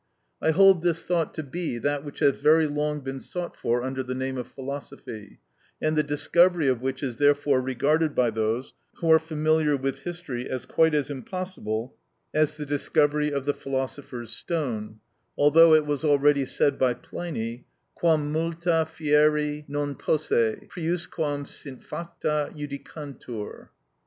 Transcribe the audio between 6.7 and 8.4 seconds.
which is therefore regarded by